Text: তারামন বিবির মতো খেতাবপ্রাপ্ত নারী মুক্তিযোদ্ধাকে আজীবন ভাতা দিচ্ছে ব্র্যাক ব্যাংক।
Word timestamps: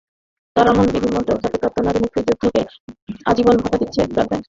তারামন 0.55 0.85
বিবির 0.93 1.13
মতো 1.13 1.31
খেতাবপ্রাপ্ত 1.41 1.77
নারী 1.85 1.99
মুক্তিযোদ্ধাকে 2.03 2.61
আজীবন 3.25 3.55
ভাতা 3.57 3.77
দিচ্ছে 3.81 4.01
ব্র্যাক 4.03 4.27
ব্যাংক। 4.29 4.39